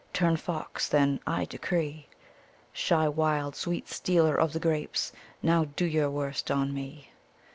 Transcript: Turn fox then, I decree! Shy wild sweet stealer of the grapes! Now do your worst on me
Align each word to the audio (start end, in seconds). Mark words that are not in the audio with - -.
Turn 0.13 0.35
fox 0.35 0.87
then, 0.89 1.19
I 1.27 1.45
decree! 1.45 2.07
Shy 2.73 3.07
wild 3.07 3.55
sweet 3.55 3.87
stealer 3.87 4.35
of 4.35 4.51
the 4.51 4.59
grapes! 4.59 5.11
Now 5.43 5.65
do 5.65 5.85
your 5.85 6.09
worst 6.09 6.49
on 6.49 6.73
me 6.73 7.11